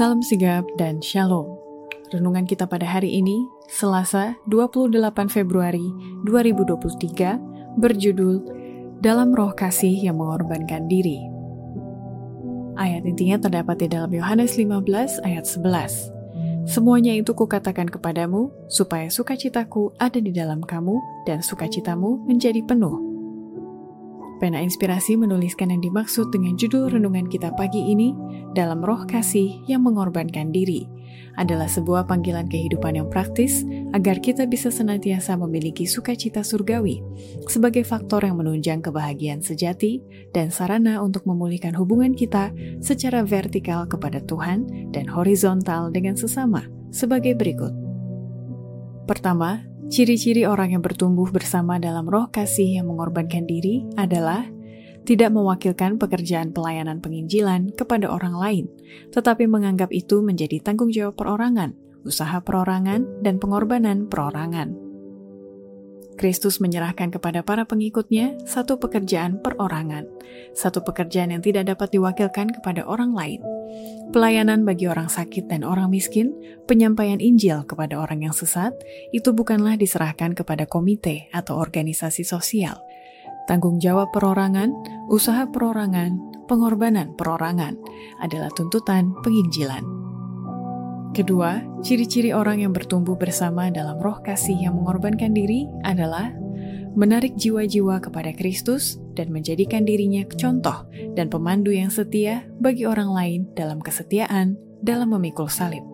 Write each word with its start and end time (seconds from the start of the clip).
Salam 0.00 0.24
sigap 0.24 0.64
dan 0.80 1.04
shalom. 1.04 1.60
Renungan 2.08 2.48
kita 2.48 2.64
pada 2.64 2.88
hari 2.88 3.20
ini, 3.20 3.44
Selasa 3.68 4.32
28 4.48 4.96
Februari 5.28 5.92
2023, 6.24 7.36
berjudul 7.76 8.40
Dalam 9.04 9.28
Roh 9.36 9.52
Kasih 9.52 9.92
yang 9.92 10.16
Mengorbankan 10.16 10.88
Diri. 10.88 11.20
Ayat 12.80 13.04
intinya 13.04 13.44
terdapat 13.44 13.84
di 13.84 13.92
dalam 13.92 14.08
Yohanes 14.08 14.56
15 14.56 15.20
ayat 15.20 15.44
11. 15.44 16.64
Semuanya 16.64 17.12
itu 17.12 17.36
kukatakan 17.36 17.92
kepadamu, 17.92 18.48
supaya 18.72 19.12
sukacitaku 19.12 19.92
ada 20.00 20.16
di 20.16 20.32
dalam 20.32 20.64
kamu, 20.64 20.96
dan 21.28 21.44
sukacitamu 21.44 22.24
menjadi 22.24 22.64
penuh. 22.64 23.09
Pena 24.40 24.64
Inspirasi 24.64 25.20
menuliskan 25.20 25.68
yang 25.68 25.84
dimaksud 25.84 26.32
dengan 26.32 26.56
judul 26.56 26.88
renungan 26.88 27.28
kita 27.28 27.52
pagi 27.60 27.92
ini 27.92 28.16
dalam 28.56 28.80
roh 28.80 29.04
kasih 29.04 29.60
yang 29.68 29.84
mengorbankan 29.84 30.48
diri 30.48 30.88
adalah 31.36 31.68
sebuah 31.68 32.08
panggilan 32.08 32.48
kehidupan 32.48 32.96
yang 32.96 33.08
praktis 33.12 33.68
agar 33.92 34.16
kita 34.18 34.48
bisa 34.48 34.72
senantiasa 34.72 35.36
memiliki 35.36 35.84
sukacita 35.84 36.40
surgawi 36.40 37.04
sebagai 37.52 37.84
faktor 37.84 38.24
yang 38.24 38.40
menunjang 38.40 38.80
kebahagiaan 38.80 39.44
sejati 39.44 40.00
dan 40.32 40.48
sarana 40.48 41.04
untuk 41.04 41.28
memulihkan 41.28 41.76
hubungan 41.76 42.16
kita 42.16 42.48
secara 42.80 43.20
vertikal 43.20 43.84
kepada 43.84 44.24
Tuhan 44.24 44.88
dan 44.88 45.04
horizontal 45.04 45.92
dengan 45.92 46.16
sesama 46.16 46.64
sebagai 46.88 47.36
berikut. 47.36 47.76
Pertama, 49.04 49.68
Ciri-ciri 49.90 50.46
orang 50.46 50.78
yang 50.78 50.86
bertumbuh 50.86 51.34
bersama 51.34 51.82
dalam 51.82 52.06
roh 52.06 52.30
kasih 52.30 52.78
yang 52.78 52.86
mengorbankan 52.86 53.42
diri 53.42 53.82
adalah 53.98 54.46
tidak 55.02 55.34
mewakilkan 55.34 55.98
pekerjaan 55.98 56.54
pelayanan 56.54 57.02
penginjilan 57.02 57.74
kepada 57.74 58.06
orang 58.06 58.38
lain, 58.38 58.64
tetapi 59.10 59.50
menganggap 59.50 59.90
itu 59.90 60.22
menjadi 60.22 60.62
tanggung 60.62 60.94
jawab 60.94 61.18
perorangan, 61.18 61.74
usaha 62.06 62.38
perorangan, 62.38 63.02
dan 63.18 63.42
pengorbanan 63.42 64.06
perorangan. 64.06 64.89
Kristus 66.20 66.60
menyerahkan 66.60 67.08
kepada 67.08 67.40
para 67.40 67.64
pengikutnya 67.64 68.36
satu 68.44 68.76
pekerjaan 68.76 69.40
perorangan, 69.40 70.04
satu 70.52 70.84
pekerjaan 70.84 71.32
yang 71.32 71.40
tidak 71.40 71.72
dapat 71.72 71.96
diwakilkan 71.96 72.52
kepada 72.52 72.84
orang 72.84 73.16
lain. 73.16 73.40
Pelayanan 74.12 74.68
bagi 74.68 74.84
orang 74.84 75.08
sakit 75.08 75.48
dan 75.48 75.64
orang 75.64 75.88
miskin, 75.88 76.36
penyampaian 76.68 77.16
Injil 77.24 77.64
kepada 77.64 77.96
orang 77.96 78.28
yang 78.28 78.36
sesat, 78.36 78.76
itu 79.16 79.32
bukanlah 79.32 79.80
diserahkan 79.80 80.36
kepada 80.36 80.68
komite 80.68 81.32
atau 81.32 81.56
organisasi 81.56 82.20
sosial. 82.20 82.76
Tanggung 83.48 83.80
jawab 83.80 84.12
perorangan, 84.12 84.76
usaha 85.08 85.48
perorangan, 85.48 86.44
pengorbanan 86.44 87.16
perorangan 87.16 87.80
adalah 88.20 88.52
tuntutan 88.52 89.16
penginjilan. 89.24 89.99
Kedua, 91.10 91.58
ciri-ciri 91.82 92.30
orang 92.30 92.62
yang 92.62 92.70
bertumbuh 92.70 93.18
bersama 93.18 93.66
dalam 93.66 93.98
roh 93.98 94.22
kasih 94.22 94.54
yang 94.54 94.78
mengorbankan 94.78 95.34
diri 95.34 95.66
adalah 95.82 96.30
menarik 96.94 97.34
jiwa-jiwa 97.34 97.98
kepada 97.98 98.30
Kristus 98.30 99.02
dan 99.18 99.34
menjadikan 99.34 99.82
dirinya 99.82 100.22
contoh 100.38 100.86
dan 101.18 101.26
pemandu 101.26 101.74
yang 101.74 101.90
setia 101.90 102.46
bagi 102.62 102.86
orang 102.86 103.10
lain 103.10 103.40
dalam 103.58 103.82
kesetiaan 103.82 104.54
dalam 104.86 105.10
memikul 105.10 105.50
salib. 105.50 105.89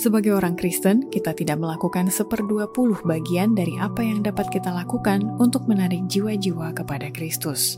Sebagai 0.00 0.32
orang 0.32 0.56
Kristen, 0.56 1.12
kita 1.12 1.36
tidak 1.36 1.60
melakukan 1.60 2.08
seperdua 2.08 2.72
puluh 2.72 2.96
bagian 3.04 3.52
dari 3.52 3.76
apa 3.76 4.00
yang 4.00 4.24
dapat 4.24 4.48
kita 4.48 4.72
lakukan 4.72 5.28
untuk 5.36 5.68
menarik 5.68 6.08
jiwa-jiwa 6.08 6.72
kepada 6.72 7.12
Kristus. 7.12 7.76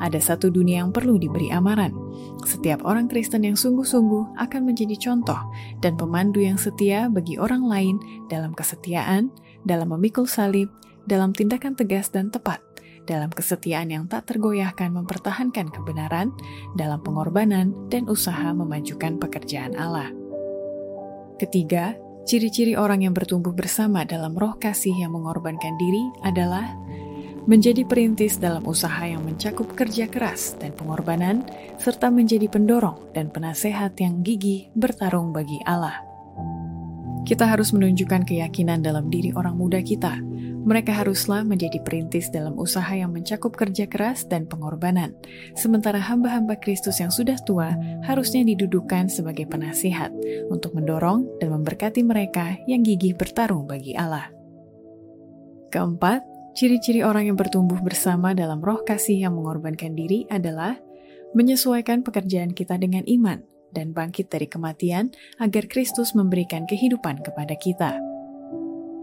Ada 0.00 0.16
satu 0.16 0.48
dunia 0.48 0.80
yang 0.80 0.96
perlu 0.96 1.20
diberi 1.20 1.52
amaran. 1.52 1.92
Setiap 2.40 2.88
orang 2.88 3.04
Kristen 3.04 3.44
yang 3.44 3.52
sungguh-sungguh 3.52 4.40
akan 4.40 4.64
menjadi 4.64 4.96
contoh 4.96 5.36
dan 5.84 6.00
pemandu 6.00 6.40
yang 6.40 6.56
setia 6.56 7.12
bagi 7.12 7.36
orang 7.36 7.68
lain 7.68 8.00
dalam 8.32 8.56
kesetiaan, 8.56 9.28
dalam 9.68 9.92
memikul 9.92 10.24
salib, 10.24 10.72
dalam 11.04 11.36
tindakan 11.36 11.76
tegas 11.76 12.08
dan 12.08 12.32
tepat, 12.32 12.64
dalam 13.04 13.28
kesetiaan 13.28 13.92
yang 13.92 14.08
tak 14.08 14.24
tergoyahkan 14.24 14.88
mempertahankan 14.88 15.68
kebenaran, 15.68 16.32
dalam 16.80 17.04
pengorbanan 17.04 17.76
dan 17.92 18.08
usaha 18.08 18.56
memajukan 18.56 19.20
pekerjaan 19.20 19.76
Allah. 19.76 20.08
Ketiga, 21.38 21.94
ciri-ciri 22.26 22.74
orang 22.74 23.06
yang 23.06 23.14
bertumbuh 23.14 23.54
bersama 23.54 24.02
dalam 24.02 24.34
roh 24.34 24.58
kasih 24.58 24.90
yang 24.90 25.14
mengorbankan 25.14 25.78
diri 25.78 26.02
adalah 26.26 26.74
menjadi 27.46 27.86
perintis 27.86 28.36
dalam 28.36 28.66
usaha 28.66 29.00
yang 29.06 29.22
mencakup 29.22 29.72
kerja 29.72 30.10
keras 30.10 30.58
dan 30.58 30.74
pengorbanan, 30.74 31.46
serta 31.78 32.10
menjadi 32.10 32.50
pendorong 32.50 33.14
dan 33.16 33.30
penasehat 33.30 33.96
yang 34.02 34.20
gigih 34.20 34.68
bertarung 34.74 35.30
bagi 35.32 35.56
Allah. 35.64 36.07
Kita 37.28 37.44
harus 37.44 37.76
menunjukkan 37.76 38.24
keyakinan 38.24 38.80
dalam 38.80 39.12
diri 39.12 39.36
orang 39.36 39.52
muda 39.52 39.84
kita. 39.84 40.16
Mereka 40.64 40.96
haruslah 40.96 41.44
menjadi 41.44 41.76
perintis 41.84 42.32
dalam 42.32 42.56
usaha 42.56 42.88
yang 42.88 43.12
mencakup 43.12 43.52
kerja 43.52 43.84
keras 43.84 44.24
dan 44.24 44.48
pengorbanan, 44.48 45.12
sementara 45.52 46.00
hamba-hamba 46.00 46.56
Kristus 46.56 47.04
yang 47.04 47.12
sudah 47.12 47.36
tua 47.44 47.76
harusnya 48.08 48.48
didudukan 48.48 49.12
sebagai 49.12 49.44
penasihat 49.44 50.08
untuk 50.48 50.72
mendorong 50.72 51.28
dan 51.36 51.52
memberkati 51.52 52.00
mereka 52.00 52.56
yang 52.64 52.80
gigih 52.80 53.12
bertarung 53.12 53.68
bagi 53.68 53.92
Allah. 53.92 54.32
Keempat, 55.68 56.24
ciri-ciri 56.56 57.04
orang 57.04 57.28
yang 57.28 57.36
bertumbuh 57.36 57.76
bersama 57.84 58.32
dalam 58.32 58.64
roh 58.64 58.80
kasih 58.88 59.28
yang 59.28 59.36
mengorbankan 59.36 59.92
diri 59.92 60.24
adalah 60.32 60.80
menyesuaikan 61.36 62.00
pekerjaan 62.00 62.56
kita 62.56 62.80
dengan 62.80 63.04
iman 63.04 63.57
dan 63.72 63.92
bangkit 63.92 64.32
dari 64.32 64.46
kematian 64.48 65.12
agar 65.40 65.68
Kristus 65.68 66.12
memberikan 66.16 66.64
kehidupan 66.64 67.24
kepada 67.24 67.54
kita. 67.56 68.00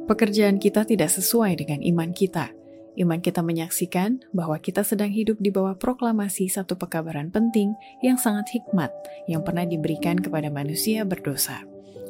Pekerjaan 0.06 0.62
kita 0.62 0.86
tidak 0.86 1.10
sesuai 1.10 1.58
dengan 1.58 1.82
iman 1.82 2.14
kita. 2.14 2.54
Iman 2.96 3.20
kita 3.20 3.44
menyaksikan 3.44 4.24
bahwa 4.32 4.56
kita 4.62 4.86
sedang 4.86 5.12
hidup 5.12 5.36
di 5.42 5.52
bawah 5.52 5.76
proklamasi 5.76 6.48
satu 6.48 6.80
pekabaran 6.80 7.28
penting 7.34 7.76
yang 8.00 8.16
sangat 8.16 8.48
hikmat 8.56 8.94
yang 9.28 9.44
pernah 9.44 9.68
diberikan 9.68 10.16
kepada 10.16 10.48
manusia 10.48 11.04
berdosa. 11.04 11.66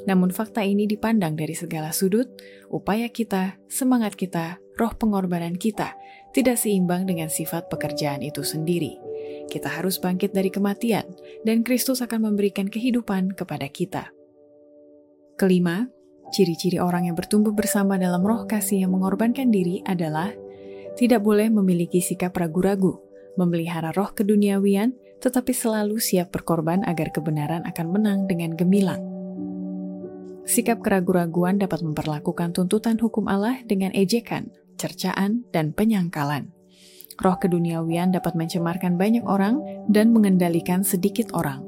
Namun 0.05 0.29
fakta 0.29 0.61
ini 0.61 0.85
dipandang 0.85 1.33
dari 1.33 1.57
segala 1.57 1.89
sudut, 1.89 2.29
upaya 2.69 3.09
kita, 3.09 3.57
semangat 3.65 4.13
kita, 4.13 4.61
roh 4.77 4.93
pengorbanan 4.93 5.57
kita 5.57 5.97
tidak 6.35 6.59
seimbang 6.59 7.07
dengan 7.07 7.31
sifat 7.31 7.71
pekerjaan 7.71 8.21
itu 8.21 8.43
sendiri. 8.43 8.99
Kita 9.47 9.69
harus 9.69 10.01
bangkit 10.01 10.33
dari 10.33 10.49
kematian, 10.49 11.05
dan 11.45 11.61
Kristus 11.61 12.01
akan 12.01 12.33
memberikan 12.33 12.67
kehidupan 12.67 13.37
kepada 13.37 13.69
kita. 13.69 14.09
Kelima, 15.35 15.87
Ciri-ciri 16.33 16.81
orang 16.81 17.05
yang 17.05 17.15
bertumbuh 17.17 17.53
bersama 17.53 18.01
dalam 18.01 18.25
roh 18.25 18.49
kasih 18.49 18.85
yang 18.85 18.97
mengorbankan 18.97 19.53
diri 19.53 19.85
adalah 19.85 20.33
tidak 20.97 21.21
boleh 21.21 21.51
memiliki 21.51 22.01
sikap 22.01 22.33
ragu-ragu, 22.33 22.97
memelihara 23.37 23.93
roh 23.93 24.09
keduniawian, 24.09 24.95
tetapi 25.21 25.53
selalu 25.53 26.01
siap 26.01 26.33
berkorban 26.33 26.81
agar 26.87 27.13
kebenaran 27.13 27.61
akan 27.67 27.87
menang 27.87 28.19
dengan 28.25 28.57
gemilang. 28.57 29.03
Sikap 30.45 30.81
keraguan-raguan 30.85 31.57
dapat 31.57 31.81
memperlakukan 31.81 32.53
tuntutan 32.53 33.01
hukum 33.01 33.25
Allah 33.25 33.61
dengan 33.65 33.93
ejekan, 33.97 34.53
cercaan, 34.77 35.45
dan 35.49 35.73
penyangkalan. 35.73 36.54
Roh 37.15 37.37
keduniawian 37.39 38.11
dapat 38.11 38.35
mencemarkan 38.35 38.99
banyak 38.99 39.23
orang 39.23 39.63
dan 39.87 40.11
mengendalikan 40.11 40.83
sedikit 40.83 41.31
orang. 41.31 41.63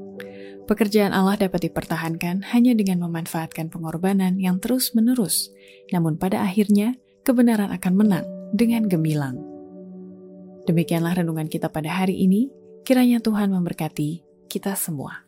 Pekerjaan 0.68 1.16
Allah 1.16 1.40
dapat 1.40 1.72
dipertahankan 1.72 2.44
hanya 2.52 2.76
dengan 2.76 3.08
memanfaatkan 3.08 3.72
pengorbanan 3.72 4.36
yang 4.36 4.60
terus-menerus, 4.60 5.48
namun 5.96 6.20
pada 6.20 6.44
akhirnya 6.44 7.00
kebenaran 7.24 7.72
akan 7.72 7.94
menang 7.96 8.28
dengan 8.52 8.84
gemilang. 8.92 9.40
Demikianlah 10.68 11.24
renungan 11.24 11.48
kita 11.48 11.72
pada 11.72 12.04
hari 12.04 12.20
ini. 12.20 12.52
Kiranya 12.84 13.24
Tuhan 13.24 13.52
memberkati 13.52 14.24
kita 14.52 14.76
semua. 14.76 15.27